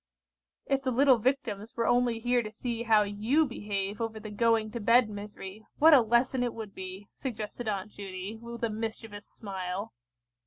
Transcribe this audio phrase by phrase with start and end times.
[0.65, 4.71] "If the little Victims were only here to see how you behave over the going
[4.71, 9.27] to bed misery, what a lesson it would be!" suggested Aunt Judy, with a mischievous
[9.29, 9.93] smile.